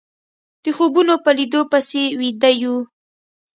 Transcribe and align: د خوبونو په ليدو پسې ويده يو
د 0.63 0.65
خوبونو 0.75 1.13
په 1.23 1.29
ليدو 1.37 1.61
پسې 1.71 2.03
ويده 2.19 2.51
يو 2.61 2.75